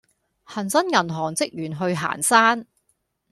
[0.47, 2.65] 恆生銀行職員去行山